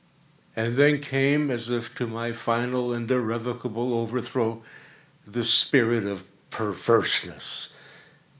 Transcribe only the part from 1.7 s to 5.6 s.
to my final and irrevocable overthrow, the